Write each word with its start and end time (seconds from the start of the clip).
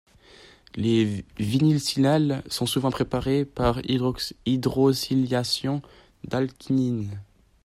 Les 0.73 1.23
vinylsilanes 1.37 2.41
sont 2.49 2.65
souvent 2.65 2.89
préparés 2.89 3.45
par 3.45 3.81
hydrosilylation 3.87 5.83
d'alcynes. 6.23 7.19